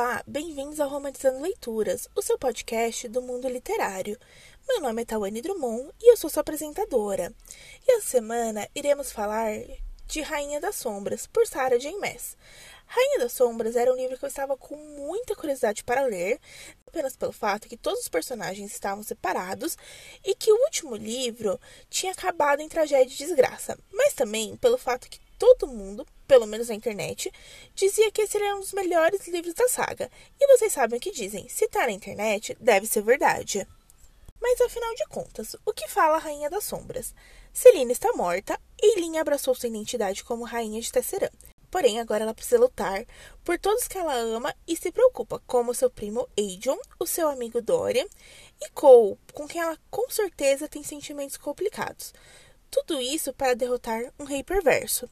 Olá, 0.00 0.22
bem-vindos 0.28 0.78
ao 0.78 0.88
Romantizando 0.88 1.42
Leituras, 1.42 2.08
o 2.14 2.22
seu 2.22 2.38
podcast 2.38 3.08
do 3.08 3.20
mundo 3.20 3.48
literário. 3.48 4.16
Meu 4.68 4.80
nome 4.80 5.02
é 5.02 5.04
Tawane 5.04 5.42
Drummond 5.42 5.90
e 6.00 6.12
eu 6.12 6.16
sou 6.16 6.30
sua 6.30 6.42
apresentadora. 6.42 7.34
E 7.84 7.96
essa 7.96 8.06
semana 8.06 8.68
iremos 8.76 9.10
falar 9.10 9.50
de 10.06 10.20
Rainha 10.20 10.60
das 10.60 10.76
Sombras, 10.76 11.26
por 11.26 11.48
Sarah 11.48 11.78
J. 11.78 11.98
Maas. 11.98 12.36
Rainha 12.86 13.18
das 13.18 13.32
Sombras 13.32 13.74
era 13.74 13.92
um 13.92 13.96
livro 13.96 14.16
que 14.16 14.24
eu 14.24 14.28
estava 14.28 14.56
com 14.56 14.76
muita 14.76 15.34
curiosidade 15.34 15.82
para 15.82 16.06
ler, 16.06 16.38
apenas 16.86 17.16
pelo 17.16 17.32
fato 17.32 17.68
que 17.68 17.76
todos 17.76 18.02
os 18.02 18.08
personagens 18.08 18.70
estavam 18.70 19.02
separados 19.02 19.76
e 20.24 20.32
que 20.32 20.52
o 20.52 20.62
último 20.66 20.94
livro 20.94 21.58
tinha 21.90 22.12
acabado 22.12 22.60
em 22.60 22.68
tragédia 22.68 23.12
e 23.12 23.26
desgraça, 23.26 23.76
mas 23.92 24.14
também 24.14 24.56
pelo 24.58 24.78
fato 24.78 25.10
que 25.10 25.18
todo 25.36 25.66
mundo, 25.66 26.06
pelo 26.28 26.46
menos 26.46 26.68
na 26.68 26.74
internet, 26.74 27.32
dizia 27.74 28.12
que 28.12 28.22
esse 28.22 28.36
era 28.36 28.54
um 28.54 28.60
dos 28.60 28.74
melhores 28.74 29.26
livros 29.26 29.54
da 29.54 29.66
saga. 29.66 30.10
E 30.38 30.46
vocês 30.46 30.72
sabem 30.72 30.98
o 30.98 31.00
que 31.00 31.10
dizem: 31.10 31.48
se 31.48 31.66
tá 31.66 31.86
na 31.86 31.92
internet, 31.92 32.56
deve 32.60 32.86
ser 32.86 33.02
verdade. 33.02 33.66
Mas 34.40 34.60
afinal 34.60 34.94
de 34.94 35.06
contas, 35.06 35.56
o 35.66 35.72
que 35.72 35.88
fala 35.88 36.16
a 36.16 36.20
Rainha 36.20 36.48
das 36.48 36.62
Sombras? 36.64 37.12
Celina 37.52 37.90
está 37.90 38.12
morta 38.12 38.60
e 38.80 39.00
Lin 39.00 39.18
abraçou 39.18 39.54
sua 39.54 39.68
identidade 39.68 40.22
como 40.22 40.44
Rainha 40.44 40.80
de 40.80 40.92
Tesserã. 40.92 41.28
Porém, 41.70 41.98
agora 41.98 42.22
ela 42.22 42.32
precisa 42.32 42.60
lutar 42.60 43.04
por 43.44 43.58
todos 43.58 43.88
que 43.88 43.98
ela 43.98 44.14
ama 44.14 44.54
e 44.66 44.76
se 44.76 44.92
preocupa, 44.92 45.42
como 45.46 45.74
seu 45.74 45.90
primo 45.90 46.26
Adrian, 46.38 46.78
o 46.98 47.06
seu 47.06 47.28
amigo 47.28 47.60
Dorian 47.60 48.06
e 48.60 48.70
Cole, 48.70 49.18
com 49.34 49.46
quem 49.46 49.60
ela 49.60 49.76
com 49.90 50.08
certeza 50.08 50.68
tem 50.68 50.82
sentimentos 50.82 51.36
complicados. 51.36 52.14
Tudo 52.70 53.00
isso 53.00 53.32
para 53.34 53.54
derrotar 53.54 54.12
um 54.18 54.24
rei 54.24 54.42
perverso. 54.42 55.08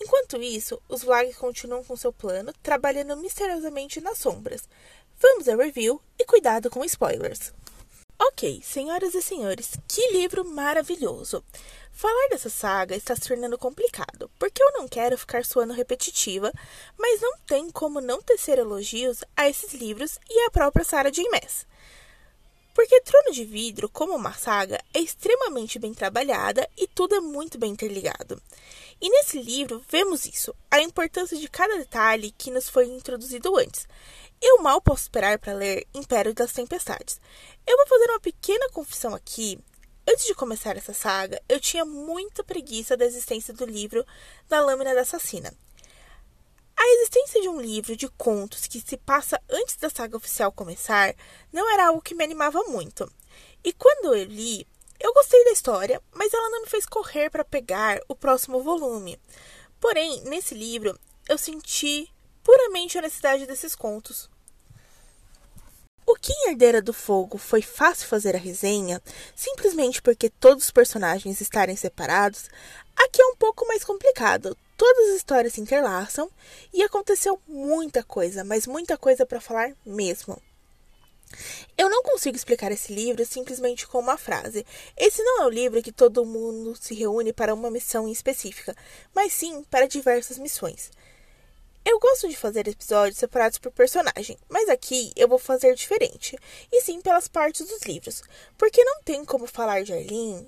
Enquanto 0.00 0.42
isso, 0.42 0.80
os 0.88 1.02
Vlag 1.02 1.32
continuam 1.34 1.84
com 1.84 1.96
seu 1.96 2.12
plano, 2.12 2.52
trabalhando 2.62 3.16
misteriosamente 3.16 4.00
nas 4.00 4.18
sombras. 4.18 4.68
Vamos 5.18 5.48
ao 5.48 5.58
review 5.58 6.00
e 6.18 6.24
cuidado 6.24 6.70
com 6.70 6.84
spoilers. 6.84 7.52
Ok, 8.18 8.62
senhoras 8.62 9.14
e 9.14 9.22
senhores, 9.22 9.76
que 9.88 10.12
livro 10.12 10.44
maravilhoso! 10.44 11.44
Falar 11.92 12.28
dessa 12.30 12.48
saga 12.48 12.94
está 12.96 13.14
se 13.14 13.28
tornando 13.28 13.58
complicado, 13.58 14.30
porque 14.38 14.62
eu 14.62 14.72
não 14.72 14.88
quero 14.88 15.18
ficar 15.18 15.44
soando 15.44 15.72
repetitiva, 15.74 16.52
mas 16.98 17.20
não 17.20 17.36
tem 17.46 17.70
como 17.70 18.00
não 18.00 18.22
tecer 18.22 18.58
elogios 18.58 19.22
a 19.36 19.48
esses 19.48 19.74
livros 19.74 20.18
e 20.30 20.46
à 20.46 20.50
própria 20.50 20.84
Sarah 20.84 21.10
J. 21.10 21.28
Maas. 21.30 21.66
Porque 22.74 23.00
Trono 23.02 23.32
de 23.32 23.44
Vidro, 23.44 23.88
como 23.88 24.14
uma 24.14 24.32
saga, 24.32 24.80
é 24.94 25.00
extremamente 25.00 25.78
bem 25.78 25.92
trabalhada 25.92 26.68
e 26.76 26.86
tudo 26.86 27.14
é 27.14 27.20
muito 27.20 27.58
bem 27.58 27.72
interligado. 27.72 28.40
E 29.00 29.10
nesse 29.10 29.40
livro 29.42 29.82
vemos 29.88 30.24
isso, 30.26 30.54
a 30.70 30.80
importância 30.80 31.36
de 31.36 31.48
cada 31.48 31.76
detalhe 31.76 32.30
que 32.30 32.50
nos 32.50 32.68
foi 32.68 32.86
introduzido 32.86 33.56
antes. 33.56 33.86
Eu 34.40 34.62
mal 34.62 34.80
posso 34.80 35.02
esperar 35.02 35.38
para 35.38 35.52
ler 35.52 35.86
Império 35.94 36.32
das 36.32 36.52
Tempestades. 36.52 37.20
Eu 37.66 37.76
vou 37.76 37.86
fazer 37.86 38.10
uma 38.10 38.20
pequena 38.20 38.68
confissão 38.70 39.14
aqui. 39.14 39.58
Antes 40.08 40.26
de 40.26 40.34
começar 40.34 40.76
essa 40.76 40.92
saga, 40.92 41.40
eu 41.48 41.60
tinha 41.60 41.84
muita 41.84 42.42
preguiça 42.42 42.96
da 42.96 43.04
existência 43.04 43.54
do 43.54 43.64
livro 43.64 44.04
da 44.48 44.60
Lâmina 44.60 44.94
da 44.94 45.02
Assassina. 45.02 45.52
A 46.82 46.94
existência 46.94 47.40
de 47.40 47.48
um 47.48 47.60
livro 47.60 47.96
de 47.96 48.08
contos 48.08 48.66
que 48.66 48.80
se 48.80 48.96
passa 48.96 49.40
antes 49.48 49.76
da 49.76 49.88
saga 49.88 50.16
oficial 50.16 50.50
começar 50.50 51.14
não 51.52 51.72
era 51.72 51.86
algo 51.86 52.02
que 52.02 52.12
me 52.12 52.24
animava 52.24 52.60
muito. 52.64 53.08
E 53.62 53.72
quando 53.72 54.16
eu 54.16 54.24
li, 54.24 54.66
eu 54.98 55.14
gostei 55.14 55.44
da 55.44 55.52
história, 55.52 56.02
mas 56.12 56.34
ela 56.34 56.50
não 56.50 56.62
me 56.62 56.68
fez 56.68 56.84
correr 56.84 57.30
para 57.30 57.44
pegar 57.44 58.00
o 58.08 58.16
próximo 58.16 58.60
volume. 58.64 59.16
Porém, 59.78 60.22
nesse 60.24 60.56
livro, 60.56 60.98
eu 61.28 61.38
senti 61.38 62.12
puramente 62.42 62.98
a 62.98 63.02
necessidade 63.02 63.46
desses 63.46 63.76
contos. 63.76 64.28
O 66.04 66.16
que 66.16 66.32
em 66.32 66.50
Herdeira 66.50 66.82
do 66.82 66.92
Fogo 66.92 67.38
foi 67.38 67.62
fácil 67.62 68.08
fazer 68.08 68.34
a 68.34 68.40
resenha, 68.40 69.00
simplesmente 69.36 70.02
porque 70.02 70.28
todos 70.28 70.64
os 70.64 70.70
personagens 70.72 71.40
estarem 71.40 71.76
separados, 71.76 72.50
aqui 72.96 73.22
é 73.22 73.26
um 73.26 73.36
pouco 73.36 73.68
mais 73.68 73.84
complicado. 73.84 74.58
Todas 74.82 75.10
as 75.10 75.16
histórias 75.18 75.52
se 75.52 75.60
interlaçam 75.60 76.28
e 76.74 76.82
aconteceu 76.82 77.40
muita 77.46 78.02
coisa, 78.02 78.42
mas 78.42 78.66
muita 78.66 78.98
coisa 78.98 79.24
para 79.24 79.40
falar 79.40 79.72
mesmo. 79.86 80.42
Eu 81.78 81.88
não 81.88 82.02
consigo 82.02 82.34
explicar 82.34 82.72
esse 82.72 82.92
livro 82.92 83.24
simplesmente 83.24 83.86
com 83.86 84.00
uma 84.00 84.18
frase. 84.18 84.66
Esse 84.96 85.22
não 85.22 85.44
é 85.44 85.46
o 85.46 85.50
livro 85.50 85.80
que 85.80 85.92
todo 85.92 86.26
mundo 86.26 86.74
se 86.74 86.96
reúne 86.96 87.32
para 87.32 87.54
uma 87.54 87.70
missão 87.70 88.08
específica, 88.08 88.74
mas 89.14 89.32
sim 89.32 89.62
para 89.70 89.86
diversas 89.86 90.36
missões. 90.36 90.90
Eu 91.84 92.00
gosto 92.00 92.28
de 92.28 92.36
fazer 92.36 92.66
episódios 92.66 93.18
separados 93.18 93.58
por 93.58 93.70
personagem, 93.70 94.36
mas 94.48 94.68
aqui 94.68 95.12
eu 95.14 95.28
vou 95.28 95.38
fazer 95.38 95.76
diferente, 95.76 96.36
e 96.72 96.80
sim 96.80 97.00
pelas 97.00 97.28
partes 97.28 97.64
dos 97.68 97.82
livros, 97.82 98.20
porque 98.58 98.82
não 98.82 99.00
tem 99.04 99.24
como 99.24 99.46
falar 99.46 99.84
de 99.84 99.92
Arlene, 99.92 100.44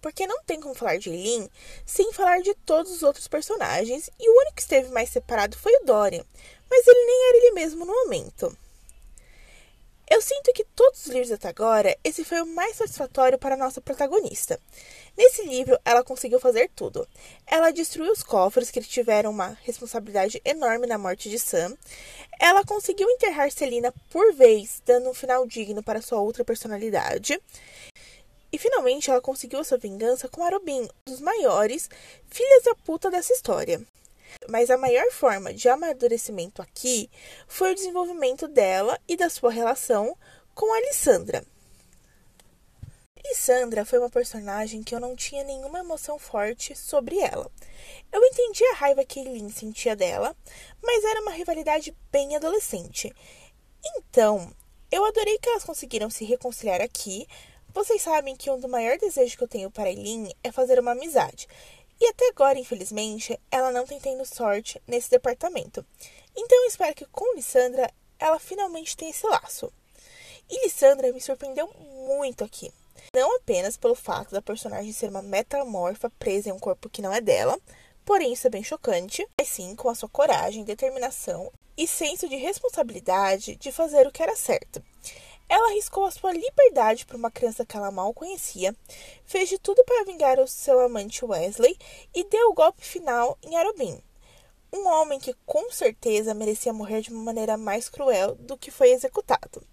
porque 0.00 0.26
não 0.26 0.42
tem 0.44 0.60
como 0.60 0.74
falar 0.74 0.98
de 0.98 1.10
Eileen 1.10 1.50
sem 1.84 2.12
falar 2.12 2.40
de 2.42 2.54
todos 2.54 2.92
os 2.92 3.02
outros 3.02 3.28
personagens, 3.28 4.10
e 4.18 4.28
o 4.28 4.36
único 4.40 4.56
que 4.56 4.62
esteve 4.62 4.90
mais 4.90 5.10
separado 5.10 5.56
foi 5.56 5.72
o 5.76 5.84
Dorian, 5.84 6.24
mas 6.70 6.86
ele 6.86 7.04
nem 7.04 7.28
era 7.28 7.36
ele 7.38 7.50
mesmo 7.52 7.84
no 7.84 7.92
momento. 7.92 8.56
Eu 10.10 10.22
sinto 10.22 10.54
que 10.54 10.64
todos 10.64 11.04
os 11.04 11.12
livros 11.12 11.30
até 11.30 11.48
agora, 11.48 11.94
esse 12.02 12.24
foi 12.24 12.40
o 12.40 12.46
mais 12.46 12.76
satisfatório 12.76 13.38
para 13.38 13.54
a 13.54 13.58
nossa 13.58 13.78
protagonista. 13.78 14.58
Nesse 15.14 15.42
livro, 15.42 15.78
ela 15.84 16.02
conseguiu 16.02 16.40
fazer 16.40 16.70
tudo. 16.74 17.06
Ela 17.46 17.70
destruiu 17.72 18.10
os 18.10 18.22
cofres 18.22 18.70
que 18.70 18.80
tiveram 18.80 19.30
uma 19.30 19.58
responsabilidade 19.64 20.40
enorme 20.46 20.86
na 20.86 20.96
morte 20.96 21.28
de 21.28 21.38
Sam. 21.38 21.76
Ela 22.40 22.64
conseguiu 22.64 23.06
enterrar 23.10 23.52
Celina 23.52 23.92
por 24.08 24.32
vez, 24.32 24.80
dando 24.86 25.10
um 25.10 25.14
final 25.14 25.46
digno 25.46 25.82
para 25.82 26.00
sua 26.00 26.20
outra 26.20 26.42
personalidade. 26.42 27.38
E 28.50 28.58
finalmente 28.58 29.10
ela 29.10 29.20
conseguiu 29.20 29.62
sua 29.62 29.78
vingança 29.78 30.28
com 30.28 30.42
Arobin, 30.42 30.82
um 30.82 30.88
dos 31.10 31.20
maiores 31.20 31.88
filhas 32.28 32.64
da 32.64 32.74
puta 32.74 33.10
dessa 33.10 33.32
história. 33.32 33.80
Mas 34.48 34.70
a 34.70 34.78
maior 34.78 35.10
forma 35.10 35.52
de 35.52 35.68
amadurecimento 35.68 36.62
aqui 36.62 37.10
foi 37.46 37.72
o 37.72 37.74
desenvolvimento 37.74 38.46
dela 38.48 38.98
e 39.06 39.16
da 39.16 39.28
sua 39.28 39.50
relação 39.50 40.16
com 40.54 40.72
a 40.72 40.80
Lissandra. 40.80 41.44
Foi 43.84 43.98
uma 43.98 44.10
personagem 44.10 44.82
que 44.82 44.94
eu 44.94 45.00
não 45.00 45.14
tinha 45.14 45.44
nenhuma 45.44 45.80
emoção 45.80 46.18
forte 46.18 46.74
sobre 46.76 47.18
ela. 47.18 47.50
Eu 48.10 48.24
entendi 48.24 48.64
a 48.64 48.76
raiva 48.76 49.04
que 49.04 49.20
Eileen 49.20 49.50
sentia 49.50 49.94
dela, 49.94 50.34
mas 50.82 51.04
era 51.04 51.20
uma 51.22 51.32
rivalidade 51.32 51.94
bem 52.10 52.34
adolescente. 52.36 53.12
Então, 53.84 54.50
eu 54.90 55.04
adorei 55.04 55.38
que 55.38 55.48
elas 55.48 55.64
conseguiram 55.64 56.10
se 56.10 56.24
reconciliar 56.24 56.80
aqui, 56.80 57.26
vocês 57.74 58.02
sabem 58.02 58.34
que 58.34 58.50
um 58.50 58.58
dos 58.58 58.70
maiores 58.70 59.00
desejos 59.00 59.36
que 59.36 59.44
eu 59.44 59.48
tenho 59.48 59.70
para 59.70 59.90
Eileen 59.90 60.34
é 60.42 60.50
fazer 60.50 60.78
uma 60.78 60.92
amizade. 60.92 61.46
E 62.00 62.06
até 62.06 62.28
agora, 62.28 62.58
infelizmente, 62.58 63.38
ela 63.50 63.72
não 63.72 63.84
tem 63.84 63.98
tendo 63.98 64.24
sorte 64.24 64.80
nesse 64.86 65.10
departamento. 65.10 65.84
Então 66.36 66.62
eu 66.62 66.68
espero 66.68 66.94
que 66.94 67.06
com 67.06 67.34
Lissandra 67.34 67.92
ela 68.18 68.38
finalmente 68.38 68.96
tenha 68.96 69.10
esse 69.10 69.26
laço. 69.26 69.72
E 70.48 70.64
Lissandra 70.64 71.12
me 71.12 71.20
surpreendeu 71.20 71.68
muito 72.06 72.44
aqui. 72.44 72.72
Não 73.14 73.36
apenas 73.36 73.76
pelo 73.76 73.94
fato 73.94 74.30
da 74.30 74.42
personagem 74.42 74.92
ser 74.92 75.08
uma 75.08 75.22
metamorfa 75.22 76.10
presa 76.10 76.48
em 76.48 76.52
um 76.52 76.58
corpo 76.58 76.88
que 76.88 77.02
não 77.02 77.12
é 77.12 77.20
dela, 77.20 77.58
porém 78.04 78.32
isso 78.32 78.46
é 78.46 78.50
bem 78.50 78.62
chocante, 78.62 79.26
mas 79.38 79.48
sim 79.48 79.74
com 79.74 79.88
a 79.88 79.94
sua 79.94 80.08
coragem, 80.08 80.64
determinação 80.64 81.52
e 81.76 81.86
senso 81.86 82.28
de 82.28 82.36
responsabilidade 82.36 83.56
de 83.56 83.70
fazer 83.70 84.06
o 84.06 84.12
que 84.12 84.22
era 84.22 84.34
certo. 84.34 84.82
Ela 85.48 85.70
arriscou 85.70 86.04
a 86.04 86.10
sua 86.10 86.32
liberdade 86.32 87.06
para 87.06 87.16
uma 87.16 87.30
criança 87.30 87.64
que 87.64 87.76
ela 87.76 87.90
mal 87.90 88.12
conhecia, 88.12 88.76
fez 89.24 89.48
de 89.48 89.58
tudo 89.58 89.82
para 89.84 90.04
vingar 90.04 90.38
o 90.38 90.46
seu 90.46 90.78
amante 90.80 91.24
Wesley 91.24 91.76
e 92.14 92.24
deu 92.24 92.50
o 92.50 92.54
golpe 92.54 92.84
final 92.84 93.38
em 93.42 93.56
Arobin. 93.56 94.02
Um 94.72 94.86
homem 94.86 95.18
que 95.18 95.34
com 95.46 95.70
certeza 95.70 96.34
merecia 96.34 96.72
morrer 96.72 97.00
de 97.00 97.10
uma 97.10 97.22
maneira 97.22 97.56
mais 97.56 97.88
cruel 97.88 98.34
do 98.34 98.58
que 98.58 98.70
foi 98.70 98.90
executado. 98.90 99.66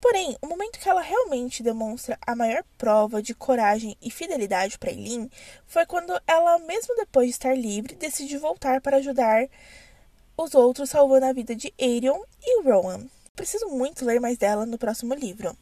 Porém, 0.00 0.36
o 0.40 0.46
momento 0.46 0.78
que 0.78 0.88
ela 0.88 1.00
realmente 1.00 1.62
demonstra 1.62 2.18
a 2.26 2.36
maior 2.36 2.62
prova 2.78 3.20
de 3.20 3.34
coragem 3.34 3.96
e 4.00 4.10
fidelidade 4.10 4.78
para 4.78 4.90
Eileen 4.90 5.30
foi 5.66 5.84
quando 5.84 6.18
ela, 6.26 6.58
mesmo 6.60 6.94
depois 6.94 7.26
de 7.26 7.32
estar 7.32 7.56
livre, 7.56 7.94
decidiu 7.94 8.40
voltar 8.40 8.80
para 8.80 8.98
ajudar 8.98 9.48
os 10.36 10.54
outros, 10.54 10.90
salvando 10.90 11.26
a 11.26 11.32
vida 11.32 11.56
de 11.56 11.72
Arion 11.80 12.22
e 12.42 12.62
Rowan. 12.62 13.06
Preciso 13.36 13.68
muito 13.68 14.04
ler 14.04 14.18
mais 14.18 14.38
dela 14.38 14.64
no 14.64 14.78
próximo 14.78 15.14
livro. 15.14 15.54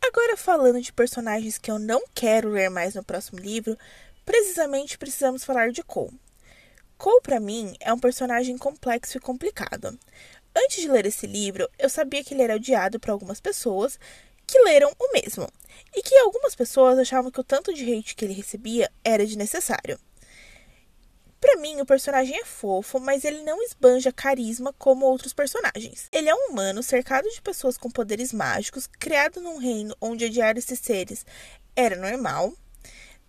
Agora, 0.00 0.36
falando 0.36 0.80
de 0.80 0.92
personagens 0.92 1.58
que 1.58 1.68
eu 1.68 1.80
não 1.80 2.04
quero 2.14 2.48
ler 2.48 2.70
mais 2.70 2.94
no 2.94 3.02
próximo 3.02 3.40
livro, 3.40 3.76
precisamente 4.24 4.96
precisamos 4.96 5.44
falar 5.44 5.72
de 5.72 5.82
Cole. 5.82 6.18
Cole, 6.96 7.20
para 7.22 7.40
mim, 7.40 7.74
é 7.80 7.92
um 7.92 7.98
personagem 7.98 8.56
complexo 8.56 9.16
e 9.16 9.20
complicado. 9.20 9.98
Antes 10.54 10.80
de 10.80 10.88
ler 10.88 11.06
esse 11.06 11.26
livro, 11.26 11.68
eu 11.76 11.90
sabia 11.90 12.22
que 12.22 12.32
ele 12.32 12.42
era 12.42 12.54
odiado 12.54 13.00
por 13.00 13.10
algumas 13.10 13.40
pessoas 13.40 13.98
que 14.46 14.58
leram 14.60 14.92
o 14.96 15.12
mesmo, 15.12 15.48
e 15.94 16.00
que 16.02 16.14
algumas 16.18 16.54
pessoas 16.54 16.98
achavam 16.98 17.32
que 17.32 17.40
o 17.40 17.44
tanto 17.44 17.74
de 17.74 17.92
hate 17.92 18.14
que 18.14 18.24
ele 18.24 18.32
recebia 18.32 18.90
era 19.02 19.26
desnecessário. 19.26 19.98
Para 21.46 21.60
mim, 21.60 21.80
o 21.80 21.86
personagem 21.86 22.36
é 22.36 22.44
fofo, 22.44 22.98
mas 22.98 23.24
ele 23.24 23.40
não 23.42 23.62
esbanja 23.62 24.10
carisma 24.10 24.72
como 24.76 25.06
outros 25.06 25.32
personagens. 25.32 26.08
Ele 26.10 26.28
é 26.28 26.34
um 26.34 26.48
humano 26.50 26.82
cercado 26.82 27.30
de 27.30 27.40
pessoas 27.40 27.78
com 27.78 27.88
poderes 27.88 28.32
mágicos, 28.32 28.88
criado 28.88 29.40
num 29.40 29.56
reino 29.56 29.96
onde 30.00 30.24
odiar 30.24 30.58
esses 30.58 30.80
seres 30.80 31.24
era 31.76 31.94
normal. 31.94 32.52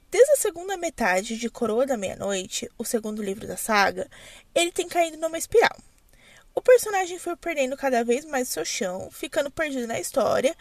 Desde 0.10 0.31
a 0.31 0.38
segunda 0.38 0.75
metade 0.75 1.38
de 1.38 1.48
Coroa 1.48 1.86
da 1.86 1.96
Meia-Noite, 1.96 2.68
o 2.75 2.84
segundo 2.84 3.22
livro 3.22 3.46
da 3.46 3.56
saga, 3.56 4.10
ele 4.56 4.72
tem 4.72 4.88
caído 4.88 5.18
numa 5.18 5.38
espiral. 5.38 5.78
O 6.56 6.62
personagem 6.62 7.19
foi 7.19 7.36
perdendo 7.36 7.78
cada 7.78 8.04
vez 8.04 8.25
mais 8.25 8.50
seu 8.50 8.66
chão, 8.66 9.12
ficando 9.12 9.52
perdido 9.52 9.86
na 9.86 10.00
história 10.00 10.56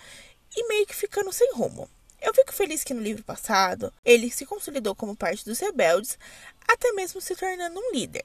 e 0.54 0.68
meio 0.68 0.84
que 0.84 0.94
ficando 0.94 1.32
sem 1.32 1.54
rumo. 1.54 1.88
Eu 2.26 2.34
fico 2.34 2.52
feliz 2.52 2.82
que 2.82 2.92
no 2.92 3.00
livro 3.00 3.22
passado 3.22 3.92
ele 4.04 4.32
se 4.32 4.44
consolidou 4.44 4.96
como 4.96 5.14
parte 5.14 5.44
dos 5.44 5.60
rebeldes, 5.60 6.18
até 6.66 6.90
mesmo 6.90 7.20
se 7.20 7.36
tornando 7.36 7.78
um 7.78 7.92
líder. 7.92 8.24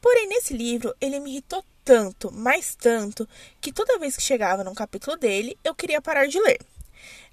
Porém, 0.00 0.26
nesse 0.26 0.54
livro, 0.54 0.94
ele 0.98 1.20
me 1.20 1.32
irritou 1.32 1.62
tanto, 1.84 2.32
mais 2.32 2.74
tanto, 2.74 3.28
que 3.60 3.70
toda 3.70 3.98
vez 3.98 4.16
que 4.16 4.22
chegava 4.22 4.64
num 4.64 4.72
capítulo 4.74 5.18
dele, 5.18 5.58
eu 5.62 5.74
queria 5.74 6.00
parar 6.00 6.26
de 6.26 6.40
ler. 6.40 6.58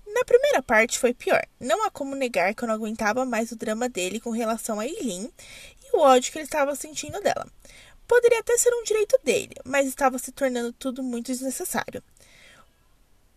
Na 0.07 0.25
primeira 0.25 0.61
parte 0.61 0.99
foi 0.99 1.13
pior. 1.13 1.41
Não 1.57 1.85
há 1.85 1.89
como 1.89 2.17
negar 2.17 2.53
que 2.53 2.65
eu 2.65 2.67
não 2.67 2.75
aguentava 2.75 3.23
mais 3.23 3.53
o 3.53 3.55
drama 3.55 3.87
dele 3.87 4.19
com 4.19 4.31
relação 4.31 4.77
a 4.77 4.85
Eileen 4.85 5.31
e 5.85 5.95
o 5.95 6.01
ódio 6.01 6.33
que 6.33 6.37
ele 6.37 6.43
estava 6.43 6.75
sentindo 6.75 7.21
dela. 7.21 7.47
Poderia 8.05 8.39
até 8.39 8.57
ser 8.57 8.73
um 8.73 8.83
direito 8.83 9.17
dele, 9.23 9.55
mas 9.63 9.87
estava 9.87 10.19
se 10.19 10.33
tornando 10.33 10.73
tudo 10.73 11.01
muito 11.01 11.27
desnecessário 11.27 12.03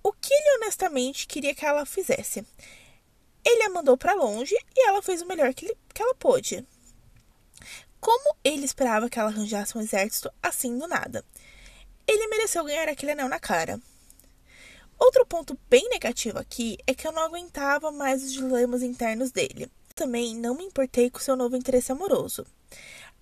o 0.05 0.12
que 0.12 0.33
ele 0.33 0.56
honestamente 0.59 1.27
queria 1.27 1.55
que 1.55 1.65
ela 1.65 1.87
fizesse. 1.87 2.47
Ele 3.43 3.62
a 3.62 3.71
mandou 3.71 3.97
para 3.97 4.12
longe 4.12 4.55
e 4.77 4.87
ela 4.87 5.03
fez 5.03 5.23
o 5.23 5.27
melhor 5.27 5.55
que, 5.55 5.65
ele, 5.65 5.77
que 5.93 6.03
ela 6.03 6.15
pôde. 6.15 6.65
Como 7.99 8.37
ele 8.45 8.67
esperava 8.67 9.09
que 9.09 9.19
ela 9.19 9.31
arranjasse 9.31 9.77
um 9.77 9.81
exército 9.81 10.31
assim 10.43 10.77
do 10.79 10.87
nada? 10.87 11.25
Ele 12.06 12.29
mereceu 12.29 12.62
ganhar 12.65 12.87
aquele 12.87 13.12
anel 13.12 13.31
na 13.31 13.41
cara. 13.41 13.81
Outro 14.99 15.25
ponto 15.25 15.59
bem 15.71 15.89
negativo 15.89 16.39
aqui 16.39 16.77
é 16.87 16.95
que 16.95 17.09
eu 17.09 17.12
não 17.12 17.23
aguentava 17.23 17.91
mais 17.91 18.23
os 18.23 18.33
dilemas 18.33 18.83
internos 18.83 19.31
dele. 19.31 19.71
Também 19.95 20.37
não 20.37 20.55
me 20.55 20.65
importei 20.65 21.09
com 21.09 21.19
seu 21.19 21.35
novo 21.35 21.56
interesse 21.56 21.93
amoroso. 21.93 22.47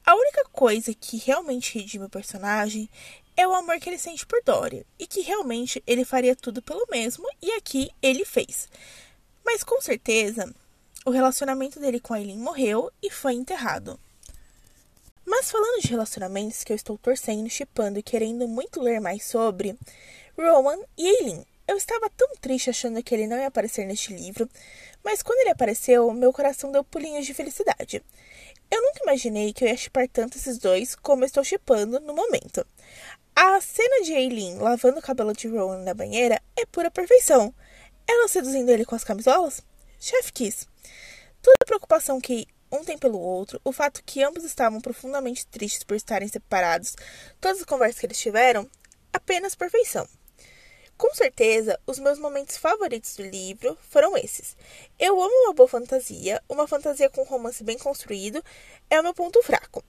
A 0.05 0.17
única 0.17 0.45
coisa 0.51 0.93
que 0.93 1.17
realmente 1.17 1.79
redime 1.79 2.07
o 2.07 2.11
personagem 2.11 2.91
é 3.37 3.47
o 3.47 3.55
amor 3.55 3.79
que 3.79 3.89
ele 3.89 3.99
sente 3.99 4.27
por 4.27 4.43
Dory 4.45 4.87
e 4.99 5.07
que 5.07 5.21
realmente 5.21 5.83
ele 5.87 6.05
faria 6.05 6.37
tudo 6.37 6.63
pelo 6.63 6.87
mesmo 6.91 7.27
e 7.41 7.51
aqui 7.53 7.91
ele 8.01 8.25
fez. 8.25 8.69
Mas 9.45 9.63
com 9.63 9.81
certeza, 9.81 10.53
o 11.05 11.11
relacionamento 11.11 11.81
dele 11.81 12.01
com 12.01 12.15
a 12.15 12.21
Eileen 12.21 12.39
morreu 12.39 12.93
e 13.03 13.11
foi 13.11 13.35
enterrado. 13.35 13.99
Mas 15.25 15.51
falando 15.51 15.81
de 15.81 15.89
relacionamentos 15.89 16.65
que 16.65 16.73
eu 16.73 16.77
estou 16.77 16.99
torcendo, 16.99 17.49
chipando 17.49 17.99
e 17.99 18.03
querendo 18.03 18.47
muito 18.47 18.81
ler 18.81 19.01
mais 19.01 19.25
sobre, 19.25 19.77
Rowan 20.37 20.79
e 20.97 21.07
Eileen. 21.07 21.47
Eu 21.67 21.77
estava 21.77 22.11
tão 22.11 22.29
triste 22.41 22.71
achando 22.71 23.03
que 23.03 23.15
ele 23.15 23.27
não 23.27 23.39
ia 23.39 23.47
aparecer 23.47 23.87
neste 23.87 24.13
livro, 24.13 24.49
mas 25.03 25.23
quando 25.23 25.39
ele 25.41 25.51
apareceu, 25.51 26.13
meu 26.13 26.33
coração 26.33 26.73
deu 26.73 26.83
pulinhos 26.85 27.25
de 27.25 27.33
felicidade. 27.33 28.03
Eu 28.71 28.83
nunca 28.83 29.03
imaginei 29.03 29.53
que 29.53 29.65
eu 29.65 29.69
ia 29.69 29.77
chipar 29.77 30.09
tanto 30.09 30.39
esses 30.39 30.59
dois 30.59 30.95
como 30.97 31.23
eu 31.23 31.27
estou 31.27 31.45
chipando 31.45 32.01
no 32.01 32.15
momento. 32.15 32.67
A 33.45 33.61
cena 33.61 34.05
de 34.05 34.15
Aileen 34.15 34.59
lavando 34.59 35.01
o 35.01 35.03
cabelo 35.03 35.33
de 35.33 35.49
Rowan 35.49 35.79
na 35.79 35.93
banheira 35.93 36.41
é 36.55 36.65
pura 36.65 36.93
perfeição. 36.93 37.53
Ela 38.07 38.29
seduzindo 38.29 38.71
ele 38.71 38.85
com 38.85 38.95
as 38.95 39.03
camisolas? 39.03 39.61
Chef 39.99 40.33
Kiss. 40.33 40.65
Toda 41.43 41.57
a 41.61 41.67
preocupação 41.67 42.21
que 42.21 42.47
um 42.71 42.85
tem 42.85 42.97
pelo 42.97 43.19
outro, 43.19 43.61
o 43.65 43.73
fato 43.73 44.01
que 44.07 44.23
ambos 44.23 44.45
estavam 44.45 44.81
profundamente 44.81 45.45
tristes 45.45 45.83
por 45.83 45.97
estarem 45.97 46.29
separados, 46.29 46.95
todas 47.41 47.59
as 47.59 47.65
conversas 47.65 47.99
que 47.99 48.07
eles 48.07 48.21
tiveram, 48.21 48.71
apenas 49.13 49.57
perfeição. 49.57 50.07
Com 50.97 51.13
certeza, 51.13 51.81
os 51.85 51.99
meus 51.99 52.21
momentos 52.21 52.57
favoritos 52.57 53.17
do 53.17 53.25
livro 53.25 53.77
foram 53.91 54.17
esses. 54.17 54.57
Eu 55.01 55.21
amo 55.21 55.35
uma 55.47 55.53
boa 55.53 55.69
fantasia, 55.69 56.41
uma 56.49 56.69
fantasia 56.69 57.11
com 57.11 57.23
um 57.23 57.27
romance 57.27 57.65
bem 57.65 57.77
construído 57.77 58.41
é 58.89 59.01
o 59.01 59.03
meu 59.03 59.13
ponto 59.13 59.43
fraco. 59.43 59.83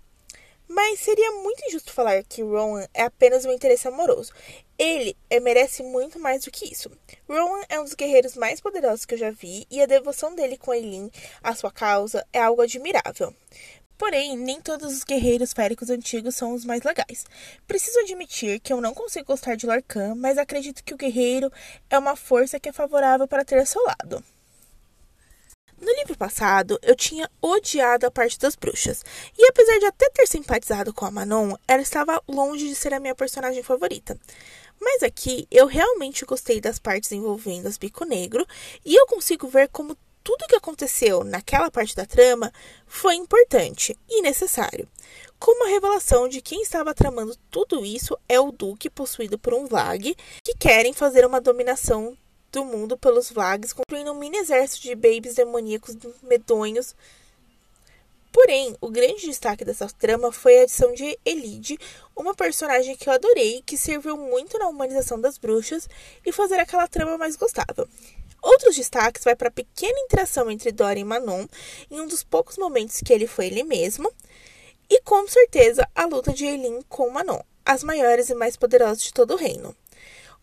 Mas 0.68 1.00
seria 1.00 1.31
muito 1.31 1.63
injusto 1.65 1.92
falar 1.92 2.24
que 2.24 2.42
Rowan 2.42 2.88
é 2.94 3.04
apenas 3.04 3.45
um 3.45 3.51
interesse 3.51 3.88
amoroso. 3.88 4.31
Ele 4.77 5.15
é, 5.30 5.39
merece 5.39 5.83
muito 5.83 6.19
mais 6.19 6.45
do 6.45 6.51
que 6.51 6.71
isso. 6.71 6.89
Rowan 7.27 7.62
é 7.69 7.80
um 7.80 7.83
dos 7.83 7.94
guerreiros 7.94 8.36
mais 8.36 8.60
poderosos 8.60 9.06
que 9.06 9.13
eu 9.13 9.18
já 9.18 9.31
vi 9.31 9.68
e 9.69 9.81
a 9.81 9.86
devoção 9.86 10.33
dele 10.33 10.57
com 10.57 10.74
Eileen 10.74 11.12
à 11.44 11.54
sua 11.54 11.71
causa 11.71 12.25
é 12.33 12.39
algo 12.42 12.62
admirável. 12.62 13.33
Porém, 13.98 14.36
nem 14.36 14.60
todos 14.60 14.92
os 14.92 15.04
guerreiros 15.04 15.54
féricos 15.54 15.89
antigos 15.89 16.36
são 16.36 16.54
os 16.54 16.66
mais 16.66 16.81
legais. 16.83 17.25
Preciso 17.68 18.00
admitir 18.00 18.59
que 18.59 18.74
eu 18.74 18.81
não 18.81 18.94
consigo 18.94 19.27
gostar 19.27 19.56
de 19.56 19.66
Lorcan, 19.66 20.16
mas 20.16 20.38
acredito 20.38 20.83
que 20.83 20.94
o 20.94 20.98
guerreiro 20.98 21.51
é 21.89 21.98
uma 21.98 22.16
força 22.16 22.59
que 22.59 22.68
é 22.68 22.74
favorável 22.74 23.27
para 23.27 23.45
ter 23.45 23.59
ao 23.59 23.66
seu 23.66 23.81
lado. 23.83 24.24
No 25.83 25.94
livro 25.95 26.18
passado, 26.18 26.80
eu 26.81 26.95
tinha 26.95 27.30
odiado 27.41 28.06
a 28.06 28.12
parte 28.12 28.39
das 28.39 28.56
bruxas, 28.56 29.03
e 29.38 29.45
apesar 29.47 29.80
de 29.80 29.85
até 29.85 30.09
ter 30.12 30.25
simpatizado 30.25 30.94
com 30.94 31.06
a 31.06 31.12
Manon, 31.12 31.57
ela 31.68 31.81
estava 31.81 32.24
longe 32.25 32.69
de 32.69 32.74
ser 32.74 32.94
a 32.94 33.01
minha 33.01 33.13
personagem 33.13 33.62
favorita. 33.62 34.18
Mas 34.80 35.03
aqui 35.03 35.45
eu 35.51 35.65
realmente 35.65 36.24
gostei 36.24 36.62
das 36.62 36.80
partes 36.80 37.12
envolvendo 37.12 37.68
as 37.68 37.77
Bico 37.77 38.06
Negro, 38.06 38.47
e 38.85 38.95
eu 38.95 39.06
consigo 39.07 39.50
ver 39.50 39.68
como 39.68 39.97
tudo 40.24 40.44
o 40.44 40.47
que 40.47 40.56
aconteceu 40.56 41.25
naquela 41.25 41.69
parte 41.69 41.94
da 41.97 42.06
trama 42.06 42.50
foi 42.88 43.15
importante 43.15 43.94
e 44.09 44.21
necessário. 44.21 44.88
Como 45.38 45.65
a 45.65 45.69
revelação 45.69 46.30
de 46.30 46.41
quem 46.41 46.62
estava 46.62 46.94
tramando 46.94 47.35
tudo 47.51 47.85
isso 47.85 48.18
é 48.30 48.39
o 48.39 48.53
Duque 48.53 48.89
possuído 48.89 49.38
por 49.38 49.53
um 49.53 49.68
Vlag, 49.68 50.15
que 50.41 50.56
querem 50.57 50.94
fazer 50.94 51.25
uma 51.25 51.41
dominação 51.41 52.18
do 52.54 52.64
mundo 52.64 52.96
pelos 52.96 53.32
Vlags, 53.32 53.74
construindo 53.74 54.12
um 54.12 54.20
mini 54.20 54.38
exército 54.38 54.84
de 54.84 54.94
babies 54.94 55.34
demoníacos 55.34 55.98
medonhos. 56.22 56.96
Porém, 58.32 58.76
o 58.80 58.90
grande 58.90 59.26
destaque 59.26 59.66
dessa 59.66 59.88
trama 59.88 60.32
foi 60.32 60.60
a 60.60 60.64
adição 60.64 60.94
de 60.94 61.18
Elide, 61.26 61.80
uma 62.16 62.36
personagem 62.36 62.96
que 62.96 63.10
eu 63.10 63.14
adorei, 63.14 63.64
que 63.66 63.78
serviu 63.78 64.16
muito 64.16 64.58
na 64.58 64.68
humanização 64.68 65.20
das 65.20 65.38
bruxas 65.38 65.90
e 66.26 66.32
fazer 66.32 66.60
aquela 66.60 66.88
trama 66.88 67.18
mais 67.18 67.36
gostável. 67.36 67.88
Outros 68.42 68.76
destaques 68.76 69.24
vai 69.24 69.36
para 69.36 69.48
a 69.48 69.52
pequena 69.52 70.00
interação 70.02 70.52
entre 70.52 70.72
Dora 70.72 71.00
e 71.00 71.04
Manon, 71.04 71.48
em 71.90 72.02
um 72.02 72.08
dos 72.08 72.24
poucos 72.24 72.58
momentos 72.58 73.00
que 73.04 73.14
ele 73.14 73.26
foi 73.26 73.48
ele 73.48 73.64
mesmo, 73.64 74.12
e 74.90 75.02
com 75.02 75.28
certeza 75.28 75.88
a 75.96 76.06
luta 76.06 76.34
de 76.34 76.46
Eileen 76.46 76.82
com 76.88 77.10
Manon, 77.10 77.40
as 77.66 77.84
maiores 77.84 78.30
e 78.30 78.36
mais 78.36 78.56
poderosas 78.56 79.02
de 79.02 79.14
todo 79.14 79.34
o 79.34 79.38
reino. 79.38 79.76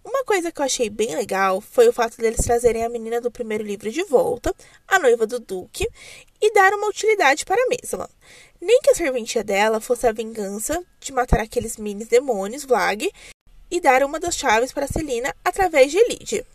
Uma 0.03 0.25
coisa 0.25 0.51
que 0.51 0.61
eu 0.61 0.65
achei 0.65 0.89
bem 0.89 1.15
legal 1.15 1.61
foi 1.61 1.89
o 1.89 1.93
fato 1.93 2.17
deles 2.17 2.45
trazerem 2.45 2.85
a 2.85 2.89
menina 2.89 3.21
do 3.21 3.31
primeiro 3.31 3.63
livro 3.63 3.91
de 3.91 4.03
volta, 4.05 4.55
a 4.89 4.99
noiva 4.99 5.27
do 5.27 5.39
Duque, 5.39 5.87
e 6.41 6.53
dar 6.53 6.73
uma 6.73 6.89
utilidade 6.89 7.45
para 7.45 7.63
a 7.63 7.69
mesma. 7.69 8.09
Nem 8.61 8.81
que 8.81 8.91
a 8.91 8.95
serventia 8.95 9.45
dela 9.45 9.81
fosse 9.81 10.07
a 10.07 10.13
vingança 10.13 10.83
de 10.99 11.13
matar 11.13 11.41
aqueles 11.41 11.77
mini 11.77 12.05
demônios, 12.05 12.65
Vlag, 12.65 13.11
e 13.71 13.81
dar 13.81 14.03
uma 14.03 14.19
das 14.19 14.37
chaves 14.37 14.73
para 14.73 14.87
Celina 14.87 15.35
através 15.45 15.91
de 15.91 15.99
Elide. 15.99 16.47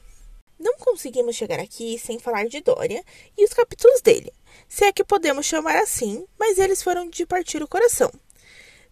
Não 0.59 0.77
conseguimos 0.77 1.35
chegar 1.35 1.59
aqui 1.59 1.99
sem 1.99 2.17
falar 2.17 2.47
de 2.47 2.61
Dória 2.61 3.03
e 3.37 3.43
os 3.43 3.53
capítulos 3.53 4.01
dele, 4.01 4.33
se 4.67 4.85
é 4.85 4.91
que 4.91 5.03
podemos 5.03 5.45
chamar 5.45 5.75
assim, 5.75 6.25
mas 6.39 6.57
eles 6.57 6.81
foram 6.81 7.09
de 7.09 7.25
partir 7.25 7.61
o 7.61 7.67
coração. 7.67 8.11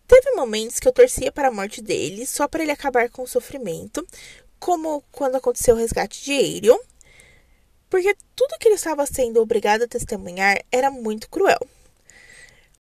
Teve 0.06 0.32
momentos 0.32 0.80
que 0.80 0.88
eu 0.88 0.92
torcia 0.92 1.32
para 1.32 1.48
a 1.48 1.52
morte 1.52 1.82
dele, 1.82 2.26
só 2.26 2.48
para 2.48 2.62
ele 2.62 2.72
acabar 2.72 3.10
com 3.10 3.24
o 3.24 3.28
sofrimento, 3.28 4.06
como 4.64 5.04
quando 5.12 5.36
aconteceu 5.36 5.76
o 5.76 5.78
resgate 5.78 6.24
de 6.24 6.32
Aerion, 6.32 6.78
porque 7.90 8.16
tudo 8.34 8.58
que 8.58 8.70
ele 8.70 8.76
estava 8.76 9.06
sendo 9.06 9.42
obrigado 9.42 9.84
a 9.84 9.88
testemunhar 9.90 10.64
era 10.72 10.90
muito 10.90 11.30
cruel. 11.30 11.60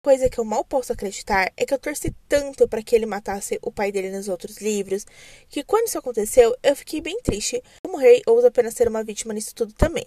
Coisa 0.01 0.29
que 0.29 0.39
eu 0.39 0.45
mal 0.45 0.63
posso 0.63 0.93
acreditar 0.93 1.51
é 1.57 1.65
que 1.65 1.73
eu 1.73 1.77
torci 1.77 2.15
tanto 2.29 2.69
para 2.69 2.81
que 2.81 2.95
ele 2.95 3.05
matasse 3.05 3.59
o 3.61 3.69
pai 3.69 3.91
dele 3.91 4.11
nos 4.11 4.29
outros 4.29 4.59
livros, 4.59 5.05
que 5.49 5.61
quando 5.61 5.87
isso 5.87 5.97
aconteceu, 5.97 6.55
eu 6.63 6.73
fiquei 6.73 7.01
bem 7.01 7.19
triste. 7.21 7.61
Como 7.83 7.97
rei 7.97 8.21
ousa 8.25 8.47
apenas 8.47 8.73
ser 8.73 8.87
uma 8.87 9.03
vítima 9.03 9.33
nisso 9.33 9.53
tudo 9.53 9.73
também. 9.73 10.05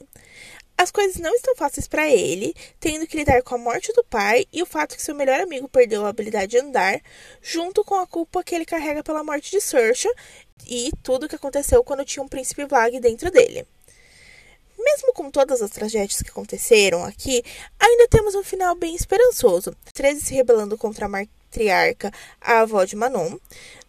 As 0.79 0.91
coisas 0.91 1.17
não 1.17 1.35
estão 1.35 1.57
fáceis 1.57 1.89
para 1.89 2.07
ele, 2.09 2.55
tendo 2.79 3.07
que 3.07 3.17
lidar 3.17 3.43
com 3.43 3.55
a 3.55 3.59
morte 3.59 3.93
do 3.95 4.05
pai 4.05 4.45
e 4.53 4.63
o 4.63 4.67
fato 4.67 4.95
que 4.95 5.03
seu 5.03 5.15
melhor 5.15 5.41
amigo 5.41 5.69
perdeu 5.69 6.05
a 6.05 6.11
habilidade 6.11 6.53
de 6.53 6.59
andar, 6.59 7.01
junto 7.41 7.83
com 7.83 7.95
a 7.95 8.07
culpa 8.07 8.45
que 8.45 8.55
ele 8.55 8.67
carrega 8.67 9.03
pela 9.03 9.25
morte 9.25 9.51
de 9.51 9.61
Saoirse 9.61 10.09
e 10.67 10.91
tudo 11.03 11.25
o 11.25 11.29
que 11.29 11.37
aconteceu 11.37 11.83
quando 11.83 12.05
tinha 12.05 12.23
um 12.23 12.29
príncipe 12.29 12.67
Vlag 12.67 13.01
dentro 13.01 13.31
dele. 13.31 13.67
Mesmo 14.79 15.15
com 15.15 15.31
todas 15.31 15.63
as 15.63 15.71
tragédias 15.71 16.21
que 16.21 16.31
aconteceram 16.31 17.03
aqui, 17.05 17.43
ainda 17.81 18.07
temos 18.09 18.35
um 18.35 18.45
final 18.45 18.75
bem 18.75 18.95
esperançoso. 18.95 19.75
Treze 19.95 20.21
se 20.21 20.35
rebelando 20.35 20.77
contra 20.77 21.07
a 21.07 21.09
matriarca, 21.09 22.13
a 22.39 22.61
avó 22.61 22.85
de 22.85 22.95
Manon. 22.95 23.39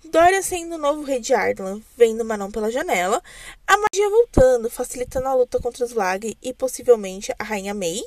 Dória 0.09 0.41
sendo 0.41 0.75
o 0.75 0.77
novo 0.77 1.03
rei 1.03 1.19
de 1.19 1.33
Ardlan, 1.33 1.81
vendo 1.97 2.23
Manon 2.23 2.49
pela 2.49 2.71
janela, 2.71 3.21
a 3.67 3.75
magia 3.75 4.09
voltando, 4.09 4.69
facilitando 4.69 5.27
a 5.27 5.33
luta 5.33 5.59
contra 5.59 5.83
os 5.83 5.91
Vlag 5.91 6.37
e 6.41 6.53
possivelmente 6.53 7.33
a 7.37 7.43
rainha 7.43 7.73
Mei, 7.73 8.01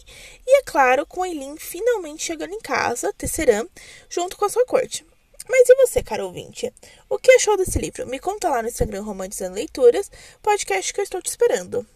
e 0.47 0.59
é 0.61 0.63
claro, 0.63 1.05
com 1.05 1.27
Eileen 1.27 1.57
finalmente 1.59 2.23
chegando 2.23 2.55
em 2.55 2.61
casa, 2.61 3.13
Tesseran, 3.13 3.67
junto 4.09 4.39
com 4.39 4.47
a 4.47 4.49
sua 4.49 4.65
corte. 4.65 5.05
Mas 5.47 5.69
e 5.69 5.75
você, 5.75 6.03
caro 6.03 6.25
ouvinte? 6.25 6.73
O 7.09 7.19
que 7.19 7.33
achou 7.33 7.57
desse 7.57 7.79
livro? 7.79 8.07
Me 8.07 8.19
conta 8.19 8.49
lá 8.49 8.63
no 8.63 8.69
Instagram 8.69 9.03
Romantizando 9.03 9.57
Leituras, 9.57 10.11
podcast 10.41 10.95
que 10.95 11.01
eu 11.01 11.05
estou 11.05 11.21
te 11.21 11.29
esperando. 11.29 11.87